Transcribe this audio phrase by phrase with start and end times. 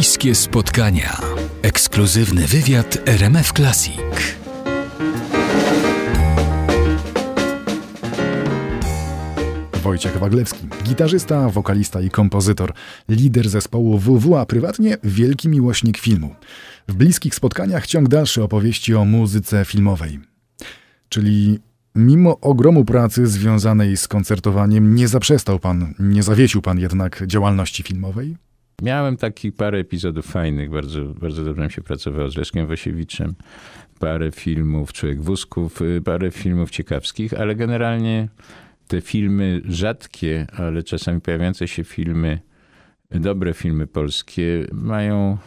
[0.00, 1.20] Bliskie spotkania.
[1.62, 4.00] Ekskluzywny wywiad RMF Classic.
[9.82, 12.72] Wojciech Waglewski, gitarzysta, wokalista i kompozytor,
[13.08, 16.34] lider zespołu WW, a prywatnie wielki miłośnik filmu.
[16.88, 20.20] W bliskich spotkaniach ciąg dalszy opowieści o muzyce filmowej.
[21.08, 21.58] Czyli
[21.94, 28.49] mimo ogromu pracy związanej z koncertowaniem, nie zaprzestał pan, nie zawiesił pan jednak działalności filmowej?
[28.82, 33.34] Miałem takich parę epizodów fajnych, bardzo, bardzo dobrze mi się pracowało z Leszkiem Wasiewiczem.
[33.98, 38.28] Parę filmów Człowiek Wózków, y, parę filmów ciekawskich, ale generalnie
[38.88, 42.40] te filmy rzadkie, ale czasami pojawiające się filmy,
[43.10, 45.38] dobre filmy polskie, mają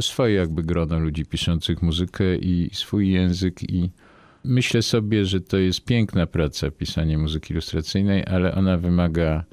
[0.00, 3.90] swoje jakby grono ludzi piszących muzykę i swój język i
[4.44, 9.44] myślę sobie, że to jest piękna praca, pisanie muzyki ilustracyjnej, ale ona wymaga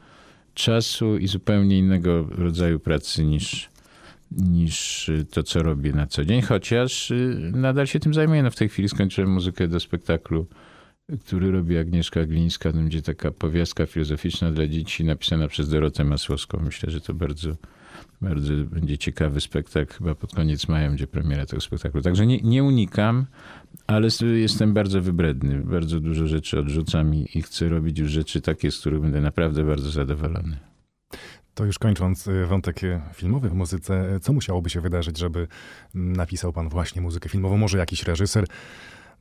[0.60, 3.70] czasu i zupełnie innego rodzaju pracy niż,
[4.32, 8.44] niż to, co robię na co dzień, chociaż y, nadal się tym zajmuję.
[8.44, 10.48] No w tej chwili skończyłem muzykę do spektaklu,
[11.26, 12.72] który robi Agnieszka Glińska.
[12.72, 16.60] To będzie taka powiastka filozoficzna dla dzieci napisana przez Dorotę Masłowską.
[16.64, 17.56] Myślę, że to bardzo,
[18.22, 19.94] bardzo będzie ciekawy spektakl.
[19.94, 22.02] Chyba pod koniec maja będzie premiera tego spektaklu.
[22.02, 23.26] Także nie, nie unikam,
[23.88, 25.62] ale jestem bardzo wybredny.
[25.64, 29.64] Bardzo dużo rzeczy odrzucam i, i chcę robić już rzeczy takie, z których będę naprawdę
[29.64, 30.60] bardzo zadowolony.
[31.54, 35.48] To już kończąc y, wątek y, filmowy w muzyce, co musiałoby się wydarzyć, żeby
[35.94, 37.58] napisał pan właśnie muzykę filmową?
[37.58, 38.46] Może jakiś reżyser,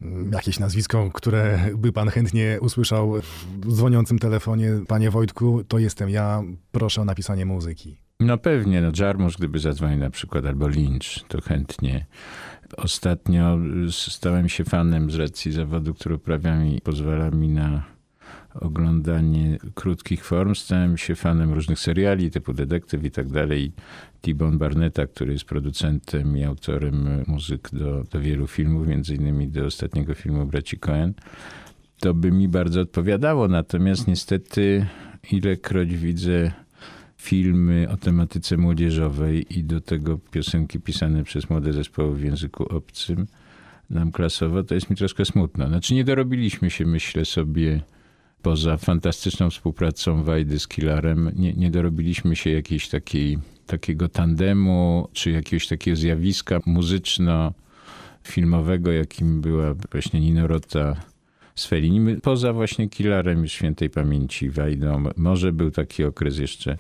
[0.03, 3.15] mm, jakieś nazwisko, które by pan chętnie usłyszał
[3.61, 4.73] w dzwoniącym telefonie?
[4.89, 8.08] Panie Wojtku, to jestem ja, proszę o napisanie muzyki.
[8.21, 12.07] No pewnie, no Jarmusz gdyby zadzwonił na przykład, albo Lynch, to chętnie.
[12.77, 13.59] Ostatnio
[13.91, 17.85] stałem się fanem z racji zawodu, który uprawiam i pozwala mi na
[18.55, 20.55] oglądanie krótkich form.
[20.55, 23.73] Stałem się fanem różnych seriali typu Detektyw i tak dalej.
[24.21, 29.65] T-Bone Barnetta, który jest producentem i autorem muzyk do, do wielu filmów, między innymi do
[29.65, 31.15] ostatniego filmu Braci Cohen.
[32.01, 34.87] To by mi bardzo odpowiadało, natomiast niestety
[35.33, 36.53] ilekroć widzę
[37.19, 43.27] filmy o tematyce młodzieżowej i do tego piosenki pisane przez młode zespoły w języku obcym
[43.91, 45.69] nam klasowo, to jest mi troszkę smutno.
[45.69, 47.81] Znaczy nie dorobiliśmy się, myślę sobie,
[48.43, 55.31] poza fantastyczną współpracą Wajdy z Killarem, nie, nie dorobiliśmy się jakiejś takiej, takiego tandemu, czy
[55.31, 60.97] jakiegoś takiego zjawiska muzyczno-filmowego, jakim była właśnie Nino Rota
[61.61, 62.21] z.
[62.23, 65.05] Poza właśnie Killarem już świętej pamięci Wajdą.
[65.17, 66.79] Może był taki okres jeszcze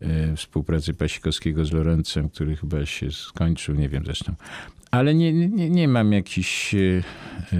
[0.00, 4.34] E, współpracy Pasikowskiego z Lorencem, który chyba się skończył, nie wiem zresztą.
[4.90, 7.02] Ale nie, nie, nie mam jakichś e,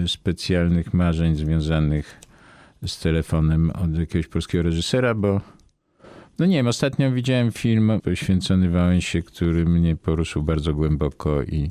[0.07, 2.21] specjalnych marzeń związanych
[2.87, 5.41] z telefonem od jakiegoś polskiego reżysera, bo
[6.39, 11.71] no nie wiem, ostatnio widziałem film poświęcony Wałęsie, który mnie poruszył bardzo głęboko i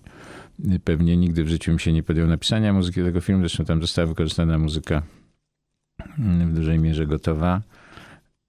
[0.83, 3.41] pewnie nigdy w życiu mi się nie podjął napisania muzyki tego filmu.
[3.41, 5.03] Zresztą tam została wykorzystana muzyka
[6.17, 7.61] w dużej mierze gotowa.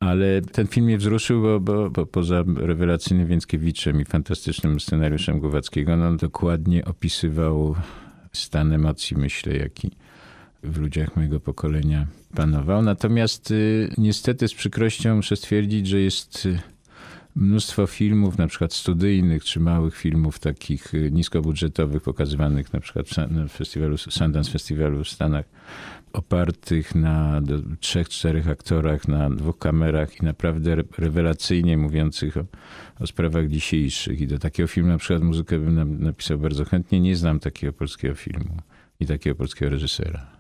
[0.01, 5.97] Ale ten film mnie wzruszył, bo, bo, bo poza rewelacyjnym Więckiewiczem i fantastycznym scenariuszem Głowackiego,
[5.97, 7.75] no dokładnie opisywał
[8.33, 9.91] stan emocji, myślę, jaki
[10.63, 12.83] w ludziach mojego pokolenia panował.
[12.83, 16.59] Natomiast y, niestety z przykrością muszę stwierdzić, że jest y,
[17.37, 23.07] mnóstwo filmów, na przykład studyjnych, czy małych filmów takich y, niskobudżetowych, pokazywanych na przykład
[23.49, 25.45] w festiwalu, Sundance Festiwalu w Stanach,
[26.13, 27.43] opartych na
[27.81, 32.45] trzech, czterech aktorach, na dwóch kamerach i naprawdę rewelacyjnie mówiących o,
[33.01, 34.21] o, sprawach dzisiejszych.
[34.21, 37.01] I do takiego filmu na przykład muzykę bym napisał bardzo chętnie.
[37.01, 38.57] Nie znam takiego polskiego filmu
[39.01, 40.40] i takiego polskiego reżysera.